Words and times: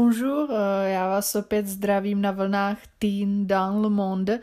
bonjour, 0.00 0.48
eh, 0.50 0.90
já 0.90 1.08
vás 1.08 1.34
opět 1.34 1.66
zdravím 1.66 2.22
na 2.22 2.30
vlnách 2.30 2.78
Teen 2.98 3.46
dans 3.46 3.82
le 3.82 3.90
monde. 3.90 4.40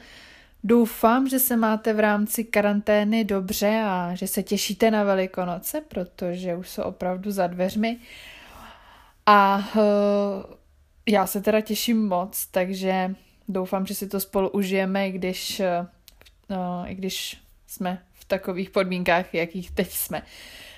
Doufám, 0.63 1.27
že 1.29 1.39
se 1.39 1.57
máte 1.57 1.93
v 1.93 1.99
rámci 1.99 2.43
karantény 2.43 3.23
dobře 3.23 3.81
a 3.85 4.15
že 4.15 4.27
se 4.27 4.43
těšíte 4.43 4.91
na 4.91 5.03
Velikonoce, 5.03 5.81
protože 5.81 6.55
už 6.55 6.69
jsou 6.69 6.81
opravdu 6.81 7.31
za 7.31 7.47
dveřmi. 7.47 7.97
A 9.25 9.67
uh, 9.75 9.83
já 11.07 11.27
se 11.27 11.41
teda 11.41 11.61
těším 11.61 12.07
moc, 12.07 12.45
takže 12.45 13.15
doufám, 13.47 13.85
že 13.85 13.95
si 13.95 14.07
to 14.07 14.19
spolu 14.19 14.49
užijeme, 14.49 15.07
i 15.07 15.11
když, 15.11 15.61
uh, 16.49 16.89
i 16.89 16.95
když 16.95 17.41
jsme 17.67 18.03
v 18.13 18.25
takových 18.25 18.69
podmínkách, 18.69 19.33
jakých 19.33 19.71
teď 19.71 19.91
jsme. 19.91 20.21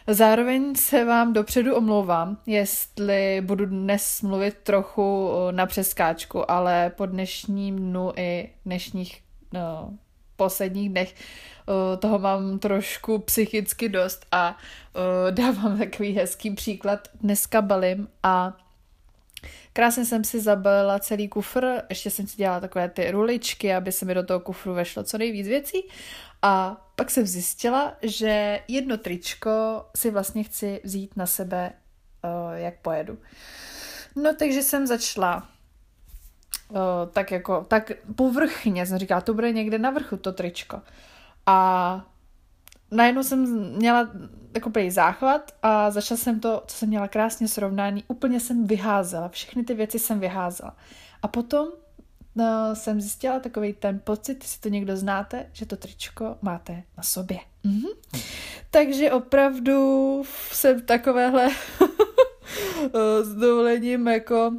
Zároveň 0.08 0.76
se 0.76 1.06
vám 1.06 1.34
dopředu 1.34 1.76
omlouvám, 1.76 2.38
jestli 2.46 3.42
budu 3.42 3.66
dnes 3.66 4.22
mluvit 4.22 4.58
trochu 4.64 5.32
na 5.52 5.66
přeskáčku, 5.66 6.52
ale 6.52 6.92
po 6.98 7.06
dnešním 7.06 7.76
dnu 7.76 8.12
i 8.16 8.50
dnešních 8.66 9.24
no, 9.54 9.94
posledních 10.36 10.90
dnech 10.90 11.16
uh, 11.16 12.00
toho 12.00 12.20
mám 12.20 12.60
trošku 12.60 13.20
psychicky 13.20 13.90
dost 13.90 14.26
a 14.32 14.58
dávám 15.32 15.78
takový 15.78 16.14
hezký 16.14 16.52
příklad. 16.52 17.08
Dneska 17.22 17.62
balím 17.62 18.08
a 18.24 18.58
Krásně 19.74 20.06
jsem 20.06 20.24
si 20.24 20.40
zabalila 20.40 21.00
celý 21.00 21.28
kufr, 21.28 21.66
ještě 21.90 22.10
jsem 22.10 22.28
si 22.28 22.38
dělala 22.38 22.60
takové 22.60 22.90
ty 22.90 23.12
ruličky, 23.12 23.74
aby 23.74 23.92
se 23.92 24.06
mi 24.06 24.14
do 24.14 24.24
toho 24.24 24.40
kufru 24.40 24.74
vešlo 24.74 25.04
co 25.04 25.18
nejvíc 25.18 25.48
věcí 25.48 25.88
a 26.42 26.86
pak 26.96 27.12
jsem 27.12 27.26
zjistila, 27.26 27.94
že 28.02 28.60
jedno 28.68 28.98
tričko 28.98 29.86
si 29.96 30.12
vlastně 30.12 30.44
chci 30.44 30.82
vzít 30.84 31.18
na 31.18 31.26
sebe, 31.26 31.74
uh, 32.24 32.54
jak 32.54 32.80
pojedu. 32.80 33.18
No 34.16 34.36
takže 34.36 34.64
jsem 34.64 34.88
začala 34.88 35.50
uh, 36.70 36.78
tak 37.14 37.32
jako, 37.32 37.66
tak 37.68 37.92
povrchně 38.16 38.86
jsem 38.86 38.98
říkala, 38.98 39.22
to 39.22 39.34
bude 39.34 39.52
někde 39.52 39.80
na 39.80 39.92
vrchu 39.92 40.18
to 40.18 40.32
tričko. 40.32 40.82
A 41.46 42.06
najednou 42.92 43.24
jsem 43.24 43.70
měla 43.78 44.10
takový 44.52 44.92
záchvat 44.92 45.52
a 45.64 45.92
začala 45.92 46.18
jsem 46.18 46.40
to, 46.40 46.64
co 46.68 46.78
jsem 46.78 46.90
měla 46.90 47.08
krásně 47.08 47.48
srovnání, 47.48 48.04
úplně 48.08 48.40
jsem 48.40 48.68
vyházela, 48.68 49.30
všechny 49.30 49.64
ty 49.64 49.74
věci 49.74 50.00
jsem 50.00 50.20
vyházela. 50.20 50.76
A 51.22 51.28
potom 51.28 51.68
no, 52.36 52.46
jsem 52.76 53.02
zjistila 53.02 53.40
takový 53.40 53.74
ten 53.74 54.00
pocit, 54.04 54.44
jestli 54.44 54.60
to 54.60 54.70
někdo 54.70 54.98
znáte, 54.98 55.46
že 55.54 55.66
to 55.66 55.78
tričko 55.78 56.38
máte 56.42 56.84
na 56.98 57.04
sobě. 57.04 57.40
Mm-hmm. 57.66 58.22
Takže 58.72 59.12
opravdu 59.12 60.24
jsem 60.52 60.82
takovéhle 60.82 61.50
s 63.22 63.36
dovolením 63.36 64.08
jako 64.08 64.52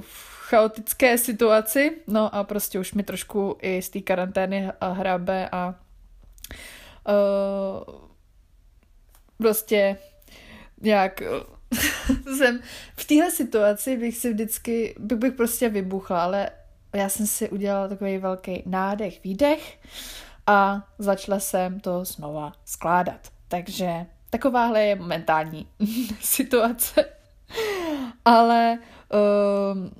v 0.00 0.34
chaotické 0.48 1.18
situaci, 1.18 1.98
no 2.06 2.34
a 2.34 2.44
prostě 2.44 2.78
už 2.78 2.94
mi 2.94 3.02
trošku 3.02 3.56
i 3.62 3.82
z 3.82 3.88
té 3.88 4.00
karantény 4.00 4.70
hrabe 4.80 5.48
a 5.52 5.74
uh, 7.08 7.94
prostě 9.38 9.96
nějak 10.80 11.22
jsem 12.36 12.60
v 12.96 13.04
téhle 13.04 13.30
situaci 13.30 13.96
bych 13.96 14.16
si 14.16 14.32
vždycky, 14.32 14.94
bych, 14.98 15.18
bych 15.18 15.32
prostě 15.32 15.68
vybuchla, 15.68 16.22
ale 16.22 16.50
já 16.94 17.08
jsem 17.08 17.26
si 17.26 17.48
udělala 17.48 17.88
takový 17.88 18.18
velký 18.18 18.62
nádech, 18.66 19.24
výdech 19.24 19.78
a 20.46 20.88
začala 20.98 21.40
jsem 21.40 21.80
to 21.80 22.04
znova 22.04 22.52
skládat. 22.64 23.20
Takže 23.48 24.06
takováhle 24.30 24.84
je 24.84 24.96
momentální 24.96 25.66
situace. 26.20 27.04
ale 28.24 28.78
um, 29.72 29.90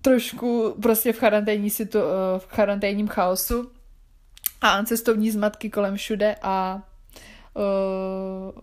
trošku 0.00 0.76
prostě 0.82 1.12
v, 1.12 1.20
karanténní 1.20 1.70
situ, 1.70 1.98
v 2.38 2.46
karanténním 2.46 3.08
chaosu 3.08 3.70
a 4.60 4.84
cestovní 4.84 5.30
zmatky 5.30 5.70
kolem 5.70 5.96
všude 5.96 6.36
a 6.42 6.82
uh, 7.54 8.60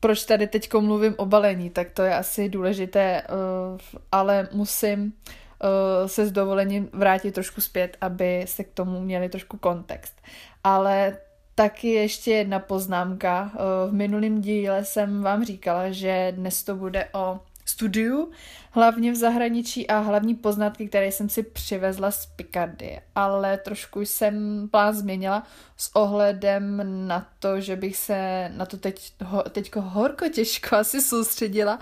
proč 0.00 0.24
tady 0.24 0.46
teď 0.46 0.72
mluvím 0.74 1.14
o 1.16 1.26
balení, 1.26 1.70
tak 1.70 1.90
to 1.90 2.02
je 2.02 2.14
asi 2.14 2.48
důležité, 2.48 3.22
uh, 3.22 3.80
ale 4.12 4.48
musím 4.52 5.02
uh, 5.02 6.08
se 6.08 6.26
s 6.26 6.32
dovolením 6.32 6.88
vrátit 6.92 7.32
trošku 7.32 7.60
zpět, 7.60 7.96
aby 8.00 8.44
se 8.48 8.64
k 8.64 8.72
tomu 8.72 9.00
měli 9.00 9.28
trošku 9.28 9.56
kontext. 9.56 10.22
Ale 10.64 11.16
taky 11.54 11.88
ještě 11.88 12.30
jedna 12.30 12.58
poznámka. 12.58 13.50
Uh, 13.54 13.90
v 13.90 13.92
minulém 13.92 14.40
díle 14.40 14.84
jsem 14.84 15.22
vám 15.22 15.44
říkala, 15.44 15.90
že 15.90 16.32
dnes 16.36 16.62
to 16.62 16.76
bude 16.76 17.08
o 17.12 17.40
studiu, 17.64 18.30
hlavně 18.70 19.12
v 19.12 19.16
zahraničí 19.16 19.88
a 19.88 19.98
hlavní 19.98 20.34
poznatky, 20.34 20.88
které 20.88 21.12
jsem 21.12 21.28
si 21.28 21.42
přivezla 21.42 22.10
z 22.10 22.26
Picardy, 22.26 23.00
ale 23.14 23.58
trošku 23.58 24.00
jsem 24.00 24.68
plán 24.70 24.94
změnila 24.94 25.42
s 25.76 25.96
ohledem 25.96 26.82
na 27.06 27.28
to, 27.38 27.60
že 27.60 27.76
bych 27.76 27.96
se 27.96 28.48
na 28.56 28.66
to 28.66 28.76
teď, 28.76 29.12
teďko 29.50 29.80
horko 29.80 30.28
těžko 30.28 30.76
asi 30.76 31.00
soustředila. 31.02 31.78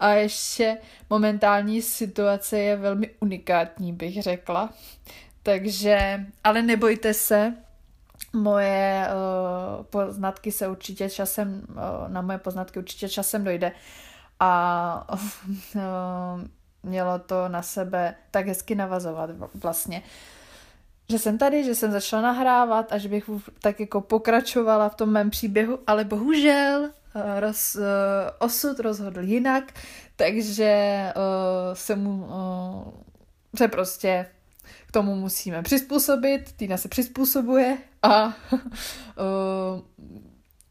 A 0.00 0.10
ještě 0.10 0.78
momentální 1.10 1.82
situace 1.82 2.58
je 2.58 2.76
velmi 2.76 3.10
unikátní, 3.20 3.92
bych 3.92 4.22
řekla. 4.22 4.70
Takže, 5.42 6.26
ale 6.44 6.62
nebojte 6.62 7.14
se, 7.14 7.54
moje 8.32 9.06
uh, 9.06 9.84
poznatky 9.84 10.52
se 10.52 10.68
určitě 10.68 11.10
časem, 11.10 11.66
uh, 11.68 12.08
na 12.08 12.22
moje 12.22 12.38
poznatky 12.38 12.78
určitě 12.78 13.08
časem 13.08 13.44
dojde 13.44 13.72
a 14.40 15.16
mělo 16.82 17.18
to 17.18 17.48
na 17.48 17.62
sebe 17.62 18.14
tak 18.30 18.46
hezky 18.46 18.74
navazovat 18.74 19.30
vlastně. 19.54 20.02
Že 21.10 21.18
jsem 21.18 21.38
tady, 21.38 21.64
že 21.64 21.74
jsem 21.74 21.92
začala 21.92 22.22
nahrávat 22.22 22.92
a 22.92 22.98
že 22.98 23.08
bych 23.08 23.30
tak 23.62 23.80
jako 23.80 24.00
pokračovala 24.00 24.88
v 24.88 24.94
tom 24.94 25.08
mém 25.10 25.30
příběhu, 25.30 25.78
ale 25.86 26.04
bohužel 26.04 26.90
eh, 27.14 27.40
roz, 27.40 27.76
uh, 27.76 27.82
osud 28.38 28.80
rozhodl 28.80 29.20
jinak, 29.20 29.72
takže 30.16 31.02
uh, 31.16 31.74
se 31.74 31.96
mu 31.96 32.24
uh, 32.24 32.92
se 33.56 33.68
prostě 33.68 34.26
k 34.86 34.92
tomu 34.92 35.14
musíme 35.14 35.62
přizpůsobit, 35.62 36.52
Týna 36.52 36.76
se 36.76 36.88
přizpůsobuje 36.88 37.78
a 38.02 38.26
uh, 38.26 38.32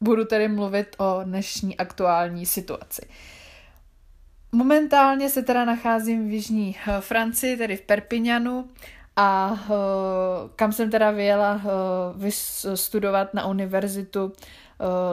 budu 0.00 0.24
tedy 0.24 0.48
mluvit 0.48 0.96
o 0.98 1.20
dnešní 1.24 1.76
aktuální 1.76 2.46
situaci. 2.46 3.02
Uh, 3.06 3.33
Momentálně 4.54 5.28
se 5.28 5.42
teda 5.42 5.64
nacházím 5.64 6.28
v 6.28 6.32
Jižní 6.32 6.76
eh, 6.76 7.00
Francii, 7.00 7.56
tedy 7.56 7.76
v 7.76 7.80
Perpignanu 7.80 8.68
a 9.16 9.52
uh, 9.52 9.76
kam 10.56 10.72
jsem 10.72 10.90
teda 10.90 11.10
vyjela 11.10 11.60
uh, 12.16 12.28
studovat 12.74 13.34
na 13.34 13.46
univerzitu 13.46 14.32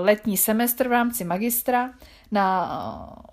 letní 0.01 0.37
semestr 0.37 0.87
v 0.87 0.91
rámci 0.91 1.23
magistra 1.23 1.91
na 2.31 2.69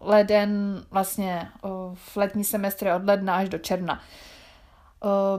leden, 0.00 0.82
vlastně 0.90 1.48
v 1.94 2.16
letní 2.16 2.44
semestry 2.44 2.92
od 2.92 3.04
ledna 3.04 3.36
až 3.36 3.48
do 3.48 3.58
června. 3.58 4.00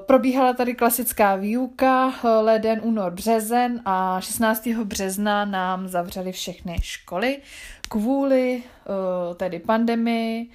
Probíhala 0.06 0.54
tady 0.54 0.76
klasická 0.76 1.36
výuka, 1.36 2.14
leden, 2.42 2.80
únor, 2.84 3.12
březen 3.12 3.82
a 3.86 4.22
16. 4.22 4.68
března 4.68 5.46
nám 5.46 5.88
zavřeli 5.88 6.32
všechny 6.32 6.76
školy 6.82 7.40
kvůli 7.90 8.64
tedy 9.36 9.60
pandemii, 9.60 10.50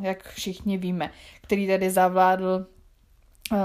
jak 0.00 0.28
všichni 0.28 0.78
víme, 0.78 1.10
který 1.42 1.66
tedy 1.66 1.90
zavládl, 1.90 2.66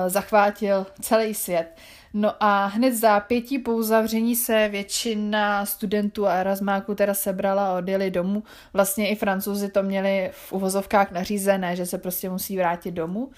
zachvátil 0.08 0.86
celý 1.02 1.34
svět. 1.34 1.78
No 2.14 2.44
a 2.44 2.66
hned 2.66 2.94
za 2.94 3.20
pětí 3.20 3.60
po 3.60 3.72
uzavření 3.72 4.36
se 4.36 4.70
většina 4.70 5.66
studentů 5.66 6.28
a 6.28 6.34
erasmáků 6.34 6.96
teda 6.96 7.14
sebrala 7.14 7.72
a 7.72 7.78
odjeli 7.78 8.12
domů. 8.12 8.44
Vlastně 8.74 9.10
i 9.10 9.16
francouzi 9.16 9.70
to 9.70 9.84
měli 9.84 10.30
v 10.34 10.54
uvozovkách 10.54 11.12
nařízené, 11.12 11.76
že 11.76 11.86
se 11.86 11.98
prostě 11.98 12.30
musí 12.30 12.58
vrátit 12.58 12.92
domů. 12.92 13.26
Uh, 13.26 13.34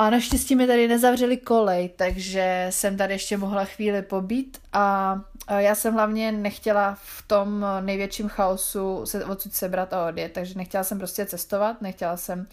a 0.00 0.10
naštěstí 0.10 0.56
mi 0.56 0.66
tady 0.66 0.88
nezavřeli 0.88 1.36
kolej, 1.36 1.88
takže 1.96 2.66
jsem 2.70 2.96
tady 2.96 3.14
ještě 3.14 3.36
mohla 3.36 3.64
chvíli 3.64 4.02
pobít 4.02 4.60
a 4.72 5.16
já 5.58 5.74
jsem 5.74 5.94
hlavně 5.94 6.32
nechtěla 6.32 6.98
v 7.02 7.22
tom 7.26 7.66
největším 7.80 8.28
chaosu 8.28 9.06
se 9.06 9.24
odsud 9.24 9.54
sebrat 9.54 9.92
a 9.92 10.06
odjet, 10.06 10.32
takže 10.32 10.54
nechtěla 10.56 10.84
jsem 10.84 10.98
prostě 10.98 11.26
cestovat, 11.26 11.82
nechtěla 11.82 12.16
jsem 12.16 12.38
uh, 12.40 12.46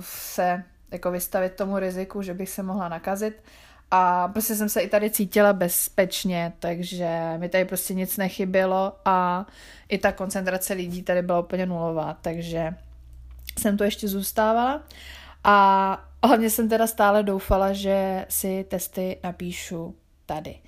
se 0.00 0.64
jako 0.90 1.10
vystavit 1.10 1.52
tomu 1.52 1.78
riziku, 1.78 2.22
že 2.22 2.34
bych 2.34 2.50
se 2.50 2.62
mohla 2.62 2.88
nakazit 2.88 3.42
a 3.90 4.28
prostě 4.28 4.54
jsem 4.54 4.68
se 4.68 4.80
i 4.80 4.88
tady 4.88 5.10
cítila 5.10 5.52
bezpečně, 5.52 6.52
takže 6.58 7.34
mi 7.36 7.48
tady 7.48 7.64
prostě 7.64 7.94
nic 7.94 8.16
nechybělo 8.16 8.92
a 9.04 9.46
i 9.88 9.98
ta 9.98 10.12
koncentrace 10.12 10.74
lidí 10.74 11.02
tady 11.02 11.22
byla 11.22 11.40
úplně 11.40 11.66
nulová, 11.66 12.16
takže 12.22 12.74
jsem 13.58 13.76
to 13.76 13.84
ještě 13.84 14.08
zůstávala. 14.08 14.82
A 15.44 15.98
hlavně 16.24 16.50
jsem 16.50 16.68
teda 16.68 16.86
stále 16.86 17.22
doufala, 17.22 17.72
že 17.72 18.26
si 18.28 18.64
testy 18.68 19.18
napíšu 19.24 19.94
tady. 20.26 20.58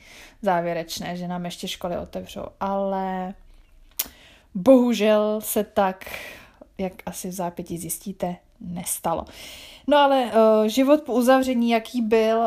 Závěrečné, 0.43 1.17
že 1.17 1.29
nám 1.29 1.45
ještě 1.45 1.69
školy 1.69 1.99
otevřou. 1.99 2.45
Ale 2.61 3.35
bohužel 4.55 5.41
se 5.41 5.65
tak 5.65 6.05
jak 6.79 6.93
asi 7.07 7.29
v 7.29 7.33
zápěti 7.33 7.79
zjistíte, 7.79 8.37
nestalo. 8.61 9.25
No 9.87 9.97
ale 9.97 10.25
uh, 10.25 10.67
život 10.67 11.03
po 11.03 11.13
uzavření, 11.13 11.71
jaký 11.71 12.03
byl, 12.03 12.39
uh, 12.39 12.47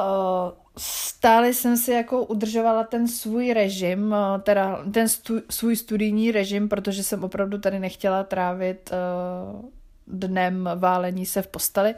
stále 0.77 1.53
jsem 1.53 1.77
si 1.77 1.91
jako 1.91 2.25
udržovala 2.25 2.83
ten 2.83 3.07
svůj 3.07 3.53
režim, 3.53 4.11
uh, 4.11 4.41
teda 4.41 4.83
ten 4.93 5.09
stu, 5.09 5.41
svůj 5.49 5.75
studijní 5.75 6.31
režim, 6.31 6.69
protože 6.69 7.03
jsem 7.03 7.23
opravdu 7.23 7.57
tady 7.57 7.79
nechtěla 7.79 8.23
trávit 8.23 8.91
uh, 8.91 9.69
dnem 10.07 10.69
válení 10.75 11.25
se 11.25 11.41
v 11.41 11.47
posteli. 11.47 11.95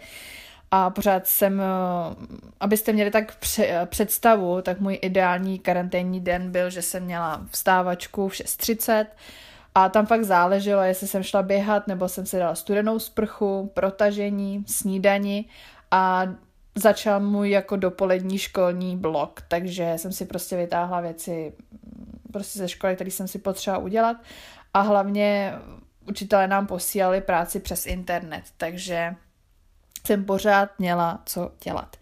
A 0.71 0.89
pořád 0.89 1.27
jsem, 1.27 1.61
abyste 2.59 2.93
měli 2.93 3.11
tak 3.11 3.37
představu, 3.85 4.61
tak 4.61 4.79
můj 4.79 4.99
ideální 5.01 5.59
karanténní 5.59 6.19
den 6.19 6.51
byl, 6.51 6.69
že 6.69 6.81
jsem 6.81 7.03
měla 7.03 7.41
vstávačku 7.51 8.29
v 8.29 8.33
6.30, 8.33 9.05
a 9.75 9.89
tam 9.89 10.05
fakt 10.05 10.23
záleželo, 10.23 10.81
jestli 10.81 11.07
jsem 11.07 11.23
šla 11.23 11.43
běhat, 11.43 11.87
nebo 11.87 12.09
jsem 12.09 12.25
si 12.25 12.37
dala 12.37 12.55
studenou 12.55 12.99
sprchu, 12.99 13.71
protažení, 13.73 14.63
snídani 14.67 15.45
a 15.91 16.23
začal 16.75 17.19
můj 17.19 17.49
jako 17.49 17.75
dopolední 17.75 18.37
školní 18.37 18.97
blok, 18.97 19.41
takže 19.47 19.93
jsem 19.95 20.11
si 20.11 20.25
prostě 20.25 20.57
vytáhla 20.57 21.01
věci 21.01 21.53
prostě 22.33 22.59
ze 22.59 22.67
školy, 22.67 22.95
které 22.95 23.11
jsem 23.11 23.27
si 23.27 23.39
potřeba 23.39 23.77
udělat 23.77 24.17
a 24.73 24.81
hlavně 24.81 25.53
učitelé 26.09 26.47
nám 26.47 26.67
posílali 26.67 27.21
práci 27.21 27.59
přes 27.59 27.85
internet, 27.85 28.43
takže 28.57 29.15
jsem 30.05 30.25
pořád 30.25 30.69
měla 30.79 31.21
co 31.25 31.51
dělat. 31.63 31.95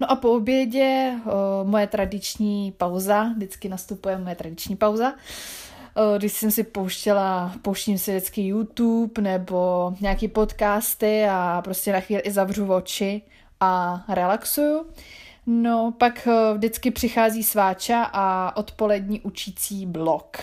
No 0.00 0.10
a 0.10 0.16
po 0.16 0.32
obědě 0.32 1.12
o, 1.24 1.64
moje 1.64 1.86
tradiční 1.86 2.72
pauza, 2.72 3.22
vždycky 3.22 3.68
nastupuje 3.68 4.18
moje 4.18 4.34
tradiční 4.34 4.76
pauza, 4.76 5.12
Eh, 5.96 6.18
když 6.18 6.32
jsem 6.32 6.50
si 6.50 6.64
pouštěla, 6.64 7.52
pouštím 7.62 7.98
si 7.98 8.10
vždycky 8.10 8.46
YouTube 8.46 9.22
nebo 9.22 9.92
nějaký 10.00 10.28
podcasty 10.28 11.26
a 11.30 11.60
prostě 11.64 11.92
na 11.92 12.00
chvíli 12.00 12.22
i 12.22 12.30
zavřu 12.30 12.72
oči 12.72 13.22
a 13.60 14.04
relaxuju. 14.08 14.86
No, 15.46 15.94
pak 15.98 16.28
vždycky 16.54 16.90
přichází 16.90 17.42
sváča 17.42 18.02
a 18.12 18.56
odpolední 18.56 19.20
učící 19.20 19.86
blok. 19.86 20.36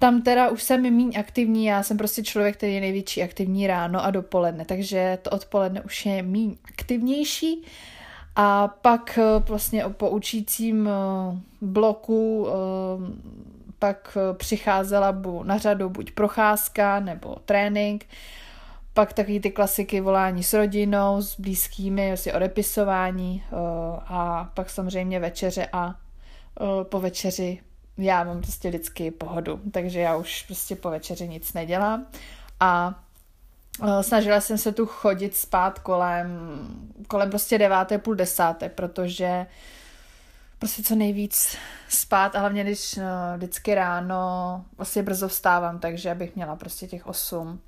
Tam 0.00 0.22
teda 0.22 0.48
už 0.48 0.62
jsem 0.62 0.82
méně 0.82 1.18
aktivní, 1.18 1.64
já 1.64 1.82
jsem 1.82 1.96
prostě 1.96 2.22
člověk, 2.22 2.56
který 2.56 2.74
je 2.74 2.80
největší 2.80 3.22
aktivní 3.22 3.66
ráno 3.66 4.04
a 4.04 4.10
dopoledne, 4.10 4.64
takže 4.64 5.18
to 5.22 5.30
odpoledne 5.30 5.80
už 5.80 6.06
je 6.06 6.22
méně 6.22 6.54
aktivnější. 6.64 7.62
A 8.36 8.68
pak 8.68 9.18
eh, 9.18 9.42
vlastně 9.48 9.84
po 9.96 10.10
učícím 10.10 10.88
bloku 11.60 12.46
pak 13.80 14.16
eh, 14.20 14.34
přicházela 14.34 15.22
na 15.42 15.58
řadu 15.58 15.90
buď 15.90 16.10
procházka 16.10 17.00
nebo 17.00 17.36
trénink, 17.44 18.06
pak 18.94 19.12
taky 19.12 19.40
ty 19.40 19.50
klasiky 19.50 20.00
volání 20.00 20.42
s 20.42 20.52
rodinou, 20.52 21.22
s 21.22 21.40
blízkými, 21.40 22.08
vlastně 22.08 22.34
odepisování 22.34 23.42
eh, 23.44 23.56
a 24.06 24.50
pak 24.54 24.70
samozřejmě 24.70 25.20
večeře 25.20 25.68
a 25.72 25.94
eh, 25.94 26.84
po 26.84 27.00
večeři 27.00 27.60
já 28.00 28.24
mám 28.24 28.40
prostě 28.40 28.68
vždycky 28.68 29.10
pohodu, 29.10 29.60
takže 29.72 30.00
já 30.00 30.16
už 30.16 30.42
prostě 30.42 30.76
po 30.76 30.90
večeři 30.90 31.28
nic 31.28 31.52
nedělám 31.52 32.06
a 32.60 32.94
snažila 34.00 34.40
jsem 34.40 34.58
se 34.58 34.72
tu 34.72 34.86
chodit 34.86 35.36
spát 35.36 35.78
kolem, 35.78 36.28
kolem 37.08 37.30
prostě 37.30 37.58
deváté, 37.58 37.98
půl 37.98 38.14
desáté, 38.14 38.68
protože 38.68 39.46
prostě 40.58 40.82
co 40.82 40.94
nejvíc 40.94 41.56
spát 41.88 42.36
a 42.36 42.40
hlavně 42.40 42.64
když 42.64 42.94
no, 42.94 43.04
vždycky 43.36 43.74
ráno 43.74 44.64
vlastně 44.76 45.02
brzo 45.02 45.28
vstávám, 45.28 45.78
takže 45.78 46.10
abych 46.10 46.36
měla 46.36 46.56
prostě 46.56 46.86
těch 46.86 47.06
8, 47.06 47.60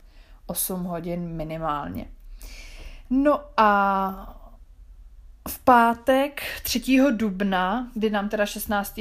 8 0.46 0.84
hodin 0.84 1.28
minimálně. 1.28 2.06
No 3.10 3.40
a 3.56 4.41
v 5.48 5.58
pátek 5.58 6.42
3. 6.62 6.82
dubna, 7.10 7.90
kdy 7.94 8.10
nám 8.10 8.28
teda 8.28 8.46
16. 8.46 9.00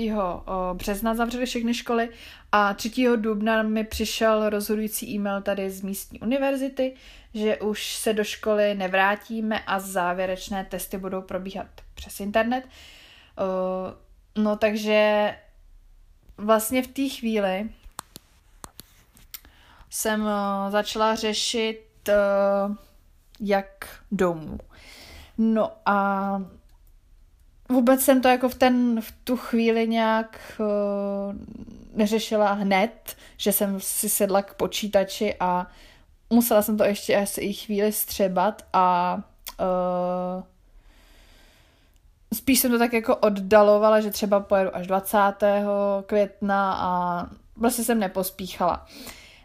března 0.73 1.15
zavřeli 1.15 1.45
všechny 1.45 1.73
školy 1.73 2.09
a 2.51 2.73
3. 2.73 3.07
dubna 3.15 3.63
mi 3.63 3.83
přišel 3.83 4.49
rozhodující 4.49 5.15
e-mail 5.15 5.41
tady 5.41 5.69
z 5.69 5.81
místní 5.81 6.19
univerzity, 6.19 6.95
že 7.33 7.57
už 7.57 7.95
se 7.95 8.13
do 8.13 8.23
školy 8.23 8.75
nevrátíme 8.75 9.59
a 9.59 9.79
závěrečné 9.79 10.65
testy 10.65 10.97
budou 10.97 11.21
probíhat 11.21 11.67
přes 11.95 12.19
internet. 12.19 12.63
No 14.35 14.55
takže 14.55 15.35
vlastně 16.37 16.83
v 16.83 16.87
té 16.87 17.09
chvíli 17.09 17.69
jsem 19.89 20.27
začala 20.69 21.15
řešit, 21.15 22.09
jak 23.39 23.99
domů. 24.11 24.57
No 25.43 25.71
a 25.85 26.41
vůbec 27.69 28.01
jsem 28.01 28.21
to 28.21 28.27
jako 28.27 28.49
v, 28.49 28.55
ten, 28.55 29.01
v 29.01 29.11
tu 29.23 29.37
chvíli 29.37 29.87
nějak 29.87 30.59
uh, 30.59 31.35
neřešila 31.93 32.51
hned, 32.51 33.15
že 33.37 33.51
jsem 33.51 33.79
si 33.79 34.09
sedla 34.09 34.41
k 34.41 34.53
počítači 34.53 35.35
a 35.39 35.67
musela 36.29 36.61
jsem 36.61 36.77
to 36.77 36.83
ještě 36.83 37.17
asi 37.17 37.41
i 37.41 37.53
chvíli 37.53 37.91
střebat 37.91 38.65
a 38.73 39.15
uh, 39.59 40.43
spíš 42.33 42.59
jsem 42.59 42.71
to 42.71 42.79
tak 42.79 42.93
jako 42.93 43.15
oddalovala, 43.15 43.99
že 44.01 44.09
třeba 44.09 44.39
pojedu 44.39 44.75
až 44.75 44.87
20. 44.87 45.17
května 46.05 46.73
a 46.73 47.25
vlastně 47.55 47.83
jsem 47.83 47.99
nepospíchala. 47.99 48.87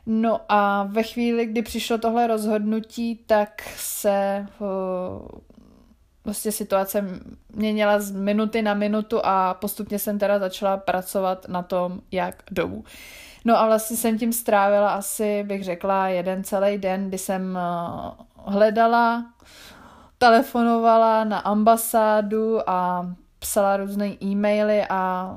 No 0.07 0.41
a 0.49 0.83
ve 0.83 1.03
chvíli, 1.03 1.47
kdy 1.47 1.63
přišlo 1.63 1.99
tohle 1.99 2.27
rozhodnutí, 2.27 3.21
tak 3.27 3.63
se 3.77 4.47
uh, 4.59 4.67
vlastně 6.27 6.53
situace 6.53 7.05
měnila 7.53 8.01
z 8.01 8.11
minuty 8.11 8.63
na 8.63 8.75
minutu 8.75 9.21
a 9.25 9.55
postupně 9.55 9.99
jsem 9.99 10.19
teda 10.19 10.39
začala 10.39 10.77
pracovat 10.77 11.49
na 11.49 11.63
tom, 11.63 12.01
jak 12.13 12.43
domů. 12.51 12.85
No 13.45 13.59
a 13.59 13.67
vlastně 13.67 13.97
jsem 13.97 14.19
tím 14.19 14.33
strávila 14.33 14.91
asi, 14.91 15.43
bych 15.43 15.65
řekla, 15.65 16.09
jeden 16.09 16.45
celý 16.45 16.79
den, 16.79 17.09
kdy 17.09 17.19
jsem 17.19 17.59
uh, 17.59 18.53
hledala 18.55 19.25
telefonovala 20.19 21.25
na 21.25 21.39
ambasádu 21.39 22.71
a 22.71 23.07
psala 23.39 23.77
různé 23.77 24.07
e-maily 24.23 24.87
a 24.91 25.31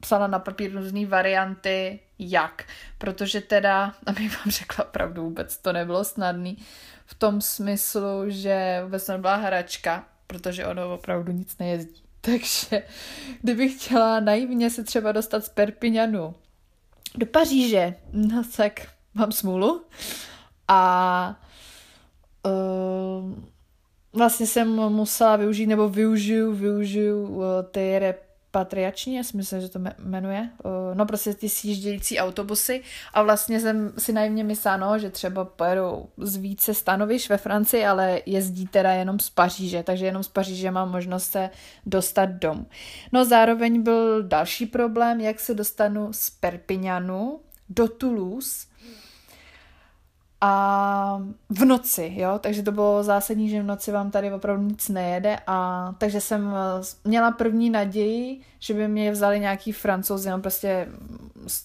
psala 0.00 0.26
na 0.26 0.38
papír 0.38 0.72
různé 0.72 1.06
varianty, 1.06 2.00
jak. 2.18 2.64
Protože 2.98 3.40
teda, 3.40 3.94
abych 4.06 4.36
vám 4.38 4.50
řekla 4.50 4.84
pravdu, 4.84 5.22
vůbec 5.22 5.58
to 5.58 5.72
nebylo 5.72 6.04
snadný 6.04 6.58
v 7.06 7.14
tom 7.14 7.40
smyslu, 7.40 8.24
že 8.26 8.80
vůbec 8.84 9.08
nebyla 9.08 9.36
hračka, 9.36 10.04
protože 10.26 10.66
ono 10.66 10.94
opravdu 10.94 11.32
nic 11.32 11.58
nejezdí. 11.58 12.02
Takže 12.20 12.82
kdybych 13.42 13.84
chtěla 13.84 14.20
naivně 14.20 14.70
se 14.70 14.84
třeba 14.84 15.12
dostat 15.12 15.44
z 15.44 15.48
Perpignanu 15.48 16.34
do 17.14 17.26
Paříže, 17.26 17.94
no 18.12 18.42
tak 18.56 18.86
mám 19.14 19.32
smůlu. 19.32 19.84
A 20.68 21.40
uh, 22.46 23.34
vlastně 24.12 24.46
jsem 24.46 24.68
musela 24.68 25.36
využít, 25.36 25.66
nebo 25.66 25.88
využiju, 25.88 26.52
využiju 26.52 27.42
eh, 27.42 27.62
ty 27.62 27.80
repatriační, 28.52 29.14
já 29.14 29.22
si 29.22 29.36
myslím, 29.36 29.60
že 29.60 29.68
to 29.68 29.78
jmenuje, 29.98 30.50
no 30.94 31.06
prostě 31.06 31.34
ty 31.34 31.48
sjíždějící 31.48 32.18
autobusy 32.18 32.82
a 33.14 33.22
vlastně 33.22 33.60
jsem 33.60 33.92
si 33.98 34.12
naivně 34.12 34.44
myslela, 34.44 34.76
no, 34.76 34.98
že 34.98 35.10
třeba 35.10 35.44
pojedou 35.44 36.08
z 36.16 36.36
více 36.36 36.74
stanoviš 36.74 37.28
ve 37.28 37.36
Francii, 37.36 37.86
ale 37.86 38.20
jezdí 38.26 38.66
teda 38.66 38.92
jenom 38.92 39.18
z 39.18 39.30
Paříže, 39.30 39.82
takže 39.82 40.06
jenom 40.06 40.22
z 40.22 40.28
Paříže 40.28 40.70
mám 40.70 40.90
možnost 40.90 41.30
se 41.30 41.50
dostat 41.86 42.26
domů. 42.26 42.66
No 43.12 43.24
zároveň 43.24 43.82
byl 43.82 44.22
další 44.22 44.66
problém, 44.66 45.20
jak 45.20 45.40
se 45.40 45.54
dostanu 45.54 46.12
z 46.12 46.30
Perpignanu 46.30 47.40
do 47.68 47.88
Toulouse, 47.88 48.66
a 50.44 51.22
v 51.48 51.64
noci, 51.64 52.12
jo, 52.16 52.38
takže 52.38 52.62
to 52.62 52.72
bylo 52.72 53.02
zásadní, 53.02 53.48
že 53.48 53.62
v 53.62 53.66
noci 53.66 53.92
vám 53.92 54.10
tady 54.10 54.32
opravdu 54.32 54.62
nic 54.62 54.88
nejede. 54.88 55.38
A 55.46 55.94
takže 55.98 56.20
jsem 56.20 56.54
eh, 56.54 56.84
měla 57.04 57.30
první 57.30 57.70
naději, 57.70 58.40
že 58.58 58.74
by 58.74 58.88
mě 58.88 59.12
vzali 59.12 59.40
nějaký 59.40 59.72
francouzi, 59.72 60.30
no 60.30 60.40
prostě 60.40 60.88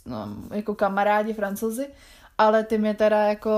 no, 0.06 0.28
jako 0.52 0.76
kamarádi 0.76 1.34
francouzi, 1.34 1.88
ale 2.38 2.64
ty 2.64 2.78
mě 2.78 2.94
teda 2.94 3.24
jako 3.24 3.52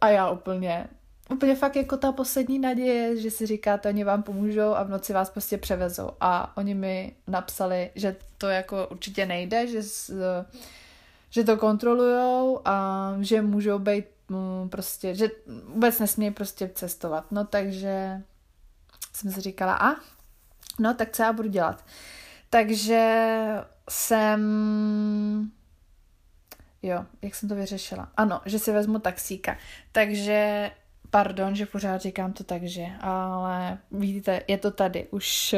a 0.00 0.08
já 0.08 0.30
úplně 0.30 0.88
úplně 1.30 1.56
fakt 1.56 1.76
jako 1.76 1.96
ta 1.96 2.12
poslední 2.12 2.58
naděje, 2.58 3.16
že 3.16 3.30
si 3.30 3.46
říkáte, 3.46 3.88
oni 3.88 4.04
vám 4.04 4.22
pomůžou 4.22 4.74
a 4.74 4.82
v 4.82 4.90
noci 4.90 5.12
vás 5.12 5.30
prostě 5.30 5.58
převezou. 5.58 6.10
A 6.20 6.56
oni 6.56 6.74
mi 6.74 7.12
napsali, 7.26 7.90
že 7.94 8.16
to 8.38 8.48
jako 8.48 8.88
určitě 8.90 9.26
nejde, 9.26 9.66
že 9.66 9.82
z, 9.82 10.10
že 11.34 11.44
to 11.44 11.56
kontrolujou 11.56 12.60
a 12.64 13.16
že 13.20 13.42
můžou 13.42 13.78
být 13.78 14.04
mm, 14.28 14.68
prostě, 14.68 15.14
že 15.14 15.30
vůbec 15.66 15.98
nesmí 15.98 16.30
prostě 16.30 16.70
cestovat. 16.74 17.32
No 17.32 17.44
takže 17.44 18.22
jsem 19.12 19.32
si 19.32 19.40
říkala, 19.40 19.74
a 19.74 19.96
no 20.78 20.94
tak 20.94 21.10
co 21.12 21.22
já 21.22 21.32
budu 21.32 21.48
dělat. 21.48 21.84
Takže 22.50 23.26
jsem 23.90 24.40
Jo, 26.82 27.04
jak 27.22 27.34
jsem 27.34 27.48
to 27.48 27.54
vyřešila? 27.54 28.08
Ano, 28.16 28.40
že 28.46 28.58
si 28.58 28.72
vezmu 28.72 28.98
taxíka. 28.98 29.56
Takže, 29.92 30.70
pardon, 31.10 31.54
že 31.54 31.66
pořád 31.66 32.00
říkám 32.00 32.32
to 32.32 32.44
takže, 32.44 32.86
ale 33.00 33.78
vidíte, 33.90 34.42
je 34.48 34.58
to 34.58 34.70
tady. 34.70 35.06
Už, 35.10 35.54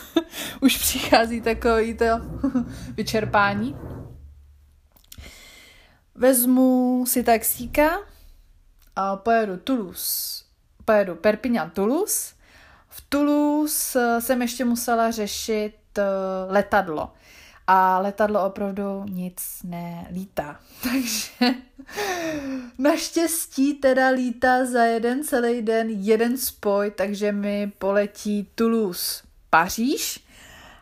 už 0.60 0.78
přichází 0.78 1.40
takový 1.40 1.94
to 1.94 2.04
vyčerpání. 2.94 3.76
Vezmu 6.18 7.04
si 7.06 7.22
taxíka 7.22 7.98
a 8.96 9.16
pojedu 9.16 9.56
Toulouse. 9.56 10.44
Pojedu 10.84 11.14
Perpignan 11.14 11.70
Toulouse. 11.70 12.34
V 12.88 13.04
Toulouse 13.08 14.20
jsem 14.20 14.42
ještě 14.42 14.64
musela 14.64 15.10
řešit 15.10 15.74
eh, 15.98 16.02
letadlo 16.48 17.12
a 17.66 17.98
letadlo 17.98 18.46
opravdu 18.46 19.04
nic 19.04 19.36
nelítá. 19.64 20.60
Takže 20.82 21.54
naštěstí 22.78 23.74
teda 23.74 24.08
lítá 24.08 24.64
za 24.64 24.84
jeden 24.84 25.24
celý 25.24 25.62
den 25.62 25.90
jeden 25.90 26.38
spoj, 26.38 26.90
takže 26.90 27.32
mi 27.32 27.72
poletí 27.78 28.48
Toulouse 28.54 29.22
Paříž 29.50 30.24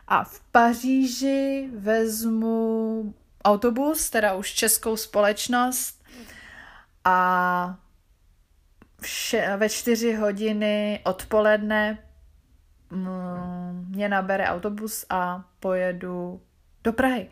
a 0.07 0.23
v 0.23 0.39
Paříži 0.51 1.69
vezmu 1.75 3.13
autobus, 3.47 4.09
teda 4.09 4.33
už 4.33 4.53
českou 4.53 4.97
společnost 4.97 6.03
a 7.03 7.77
vše, 9.01 9.57
ve 9.57 9.69
čtyři 9.69 10.13
hodiny 10.13 10.99
odpoledne 11.05 12.03
mm, 12.89 13.85
mě 13.89 14.09
nabere 14.09 14.47
autobus 14.47 15.05
a 15.09 15.45
pojedu 15.59 16.41
do 16.83 16.93
Prahy. 16.93 17.29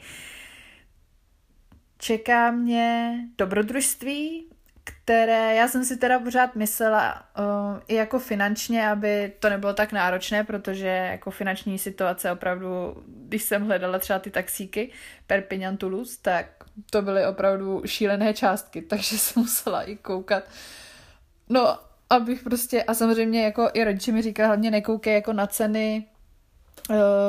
Čeká 1.98 2.52
mě 2.52 3.18
dobrodružství, 3.38 4.50
které 4.86 5.56
já 5.56 5.68
jsem 5.68 5.86
si 5.86 5.98
teda 5.98 6.20
pořád 6.20 6.56
myslela 6.56 7.24
uh, 7.40 7.46
i 7.88 7.96
jako 7.96 8.20
finančně, 8.20 8.90
aby 8.90 9.34
to 9.40 9.50
nebylo 9.50 9.74
tak 9.74 9.92
náročné, 9.92 10.44
protože 10.44 10.88
jako 10.88 11.32
finanční 11.32 11.80
situace 11.80 12.32
opravdu, 12.32 13.04
když 13.08 13.44
jsem 13.44 13.66
hledala 13.66 14.00
třeba 14.00 14.20
ty 14.20 14.32
taxíky 14.32 14.92
Perpignan 15.28 15.78
Toulouse, 15.78 16.18
tak 16.22 16.46
to 16.90 17.02
byly 17.02 17.26
opravdu 17.26 17.82
šílené 17.86 18.34
částky, 18.34 18.82
takže 18.90 19.18
jsem 19.18 19.44
musela 19.44 19.84
i 19.84 19.96
koukat. 19.96 20.44
No, 21.50 21.80
abych 22.10 22.44
prostě, 22.44 22.84
a 22.84 22.94
samozřejmě 22.94 23.44
jako 23.44 23.70
i 23.74 23.84
rodiče 23.84 24.12
mi 24.12 24.22
říkali, 24.22 24.48
hlavně 24.48 24.72
nekoukej 24.72 25.14
jako 25.14 25.34
na 25.34 25.48
ceny 25.48 26.06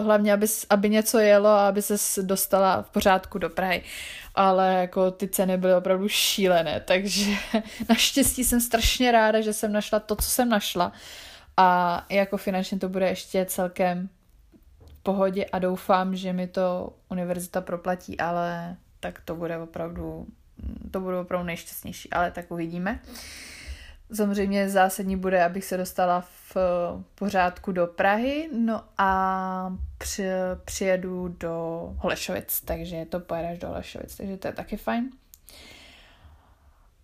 hlavně, 0.02 0.32
aby, 0.32 0.46
aby 0.70 0.90
něco 0.90 1.18
jelo 1.18 1.48
a 1.48 1.68
aby 1.68 1.82
se 1.82 2.22
dostala 2.22 2.82
v 2.82 2.90
pořádku 2.90 3.38
do 3.38 3.50
Prahy. 3.50 3.82
Ale 4.34 4.74
jako 4.74 5.10
ty 5.10 5.28
ceny 5.28 5.56
byly 5.56 5.74
opravdu 5.74 6.08
šílené, 6.08 6.80
takže 6.80 7.30
naštěstí 7.88 8.44
jsem 8.44 8.60
strašně 8.60 9.12
ráda, 9.12 9.40
že 9.40 9.52
jsem 9.52 9.72
našla 9.72 10.00
to, 10.00 10.16
co 10.16 10.30
jsem 10.30 10.48
našla. 10.48 10.92
A 11.56 12.06
jako 12.10 12.36
finančně 12.36 12.78
to 12.78 12.88
bude 12.88 13.08
ještě 13.08 13.44
celkem 13.44 14.08
v 14.86 15.02
pohodě 15.02 15.44
a 15.44 15.58
doufám, 15.58 16.16
že 16.16 16.32
mi 16.32 16.46
to 16.46 16.92
univerzita 17.10 17.60
proplatí, 17.60 18.20
ale 18.20 18.76
tak 19.00 19.20
to 19.24 19.34
bude 19.34 19.58
opravdu, 19.58 20.26
to 20.90 21.00
bude 21.00 21.18
opravdu 21.18 21.46
nejšťastnější, 21.46 22.10
ale 22.10 22.30
tak 22.30 22.50
uvidíme. 22.50 23.00
Uh, 23.08 23.14
Samozřejmě 24.14 24.68
zásadní 24.68 25.16
bude, 25.16 25.44
abych 25.44 25.64
se 25.64 25.76
dostala 25.76 26.20
v 26.20 26.56
pořádku 27.14 27.72
do 27.72 27.86
Prahy, 27.86 28.50
no 28.52 28.84
a 28.98 29.76
při, 29.98 30.24
přijedu 30.64 31.28
do 31.28 31.88
Holešovic, 31.98 32.60
takže 32.60 33.04
to 33.04 33.20
pojedeš 33.20 33.58
do 33.58 33.68
Holešovic, 33.68 34.16
takže 34.16 34.36
to 34.36 34.48
je 34.48 34.52
taky 34.52 34.76
fajn. 34.76 35.10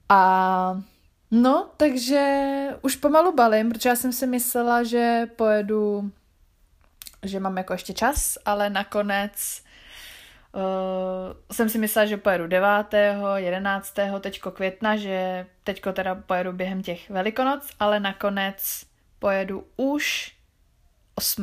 A 0.09 0.83
no, 1.31 1.71
takže 1.77 2.69
už 2.83 2.97
pomalu 2.97 3.35
balím, 3.35 3.71
protože 3.71 3.89
já 3.89 3.97
jsem 3.97 4.13
si 4.13 4.27
myslela, 4.27 4.83
že 4.83 5.27
pojedu, 5.37 6.13
že 7.23 7.41
mám 7.41 7.57
jako 7.57 7.73
ještě 7.73 7.93
čas, 7.93 8.39
ale 8.45 8.71
nakonec 8.71 9.63
jsem 11.53 11.69
si 11.69 11.79
myslela, 11.79 12.07
že 12.07 12.17
pojedu 12.17 12.47
9., 12.47 12.95
11. 13.37 13.95
teďko 14.21 14.51
května, 14.51 14.97
že 14.97 15.47
teďko 15.65 15.93
teda 15.93 16.15
pojedu 16.15 16.53
během 16.53 16.83
těch 16.83 17.11
velikonoc, 17.11 17.71
ale 17.81 18.01
nakonec 18.01 18.85
pojedu 19.19 19.67
už 19.77 20.35
8. 21.15 21.43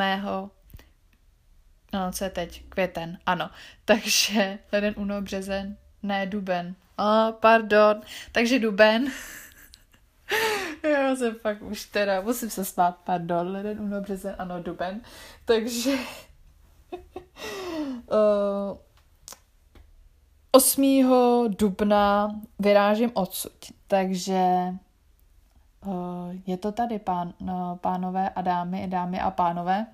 No, 1.94 2.12
co 2.12 2.24
je 2.24 2.30
teď? 2.30 2.64
Květen, 2.70 3.18
ano. 3.26 3.50
Takže 3.86 4.60
leden, 4.72 4.94
únor, 4.98 5.24
březen, 5.24 5.78
ne, 6.04 6.26
duben. 6.26 6.76
Oh, 6.98 7.32
pardon. 7.32 8.02
Takže 8.32 8.60
duben. 8.60 9.12
Já 10.84 11.16
jsem 11.16 11.36
fakt 11.36 11.62
už 11.62 11.86
teda, 11.86 12.22
musím 12.22 12.50
se 12.50 12.66
smát, 12.66 12.98
pardon, 13.04 13.52
leden, 13.52 13.80
únor, 13.82 14.02
březen, 14.02 14.36
ano, 14.38 14.64
duben. 14.64 15.02
Takže 15.46 15.94
uh, 16.92 18.78
8. 20.52 21.48
dubna 21.48 22.40
vyrážím 22.60 23.12
odsud, 23.14 23.54
takže 23.88 24.74
uh, 25.86 25.94
je 26.46 26.58
to 26.58 26.72
tady, 26.72 27.00
pán, 27.00 27.34
uh, 27.40 27.78
pánové 27.78 28.30
a 28.30 28.42
dámy, 28.42 28.88
dámy 28.88 29.20
a 29.20 29.32
pánové. 29.32 29.86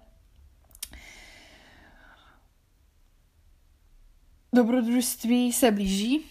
Dobrodružství 4.54 5.54
se 5.54 5.72
blíží 5.72 6.26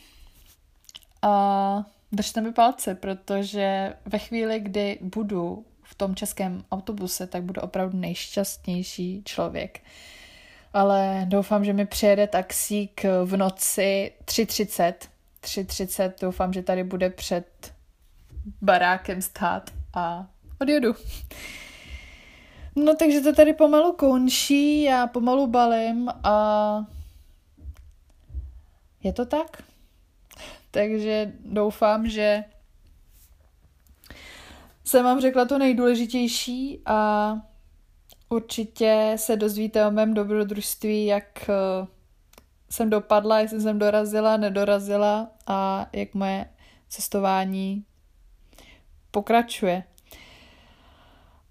a 1.22 1.84
držte 2.12 2.40
mi 2.40 2.52
palce, 2.52 2.94
protože 2.94 3.96
ve 4.06 4.18
chvíli, 4.18 4.60
kdy 4.60 4.98
budu 5.02 5.64
v 5.82 5.94
tom 5.94 6.14
českém 6.14 6.64
autobuse, 6.70 7.26
tak 7.26 7.42
budu 7.42 7.60
opravdu 7.60 7.98
nejšťastnější 7.98 9.22
člověk. 9.24 9.82
Uh, 9.84 10.14
ale 10.74 11.24
doufám, 11.28 11.64
že 11.64 11.72
mi 11.72 11.86
přijede 11.86 12.26
taxík 12.26 13.04
v 13.24 13.36
noci 13.36 14.12
3.30. 14.24 14.94
3.30 15.42 16.12
doufám, 16.20 16.52
že 16.52 16.62
tady 16.62 16.84
bude 16.84 17.10
před 17.10 17.74
barákem 18.62 19.22
stát 19.22 19.70
a 19.94 20.26
odjedu. 20.60 20.94
No 22.76 22.94
takže 22.96 23.20
to 23.20 23.32
tady 23.32 23.52
pomalu 23.52 23.92
končí, 23.92 24.82
já 24.82 25.06
pomalu 25.06 25.46
balím 25.46 26.08
a 26.24 26.86
je 29.02 29.12
to 29.12 29.26
tak. 29.26 29.62
Takže 30.70 31.32
doufám, 31.44 32.08
že 32.08 32.44
jsem 34.84 35.04
vám 35.04 35.20
řekla 35.20 35.44
to 35.44 35.58
nejdůležitější 35.58 36.80
a 36.86 37.32
Určitě 38.28 39.12
se 39.16 39.36
dozvíte 39.36 39.86
o 39.86 39.90
mém 39.90 40.14
dobrodružství, 40.14 41.06
jak 41.06 41.50
eh, 41.50 41.86
jsem 42.70 42.90
dopadla, 42.90 43.40
jestli 43.40 43.60
jsem 43.60 43.78
dorazila, 43.78 44.36
nedorazila 44.36 45.30
a 45.46 45.86
jak 45.92 46.14
moje 46.14 46.46
cestování 46.88 47.84
pokračuje. 49.10 49.84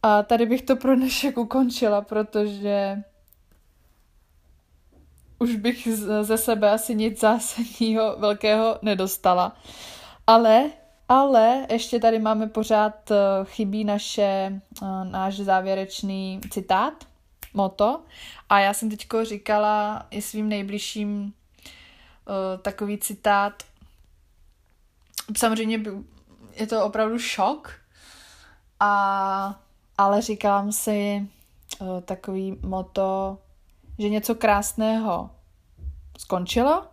A 0.03 0.23
tady 0.23 0.45
bych 0.45 0.61
to 0.61 0.75
pro 0.75 0.95
dnešek 0.95 1.37
ukončila, 1.37 2.01
protože 2.01 3.03
už 5.39 5.55
bych 5.55 5.87
ze 6.21 6.37
sebe 6.37 6.71
asi 6.71 6.95
nic 6.95 7.19
zásadního 7.19 8.15
velkého 8.17 8.79
nedostala. 8.81 9.57
Ale 10.27 10.71
ale 11.09 11.65
ještě 11.69 11.99
tady 11.99 12.19
máme 12.19 12.47
pořád, 12.47 13.11
eh, 13.11 13.15
chybí 13.43 13.83
naše, 13.83 14.61
eh, 14.81 14.85
náš 15.03 15.35
závěrečný 15.35 16.41
citát, 16.49 16.93
moto. 17.53 18.03
A 18.49 18.59
já 18.59 18.73
jsem 18.73 18.89
teďko 18.89 19.25
říkala 19.25 20.05
i 20.09 20.21
svým 20.21 20.49
nejbližším 20.49 21.23
uh, 21.23 22.61
takový 22.61 22.97
citát. 22.97 23.63
Samozřejmě 25.37 25.81
je 26.55 26.67
to 26.67 26.85
opravdu 26.85 27.19
šok, 27.19 27.71
a, 28.79 29.59
ale 29.97 30.21
říkám 30.21 30.71
si 30.71 31.27
takový 32.05 32.59
moto, 32.61 33.37
že 33.99 34.09
něco 34.09 34.35
krásného 34.35 35.29
skončilo, 36.17 36.85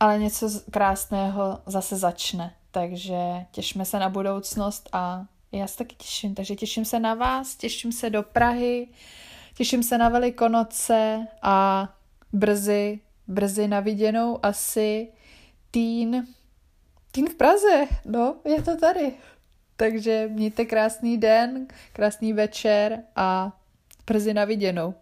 ale 0.00 0.18
něco 0.18 0.48
krásného 0.70 1.58
zase 1.66 1.96
začne. 1.96 2.54
Takže 2.74 3.16
těšíme 3.50 3.84
se 3.84 3.98
na 3.98 4.08
budoucnost 4.08 4.88
a 4.92 5.24
já 5.52 5.66
se 5.66 5.78
taky 5.78 5.94
těším. 5.94 6.34
Takže 6.34 6.56
těším 6.56 6.84
se 6.84 7.00
na 7.00 7.14
vás, 7.14 7.56
těším 7.56 7.92
se 7.92 8.10
do 8.10 8.22
Prahy, 8.22 8.88
těším 9.56 9.82
se 9.82 9.98
na 9.98 10.08
Velikonoce 10.08 11.26
a 11.42 11.88
brzy, 12.32 13.00
brzy 13.26 13.68
na 13.68 13.80
viděnou 13.80 14.38
asi 14.42 15.08
týn, 15.70 16.26
týn 17.12 17.28
v 17.28 17.34
Praze, 17.34 17.86
no, 18.04 18.36
je 18.44 18.62
to 18.62 18.76
tady. 18.76 19.12
Takže 19.76 20.28
mějte 20.32 20.64
krásný 20.64 21.18
den, 21.18 21.66
krásný 21.92 22.32
večer 22.32 23.02
a 23.16 23.58
brzy 24.06 24.34
na 24.34 24.44
viděnou. 24.44 24.94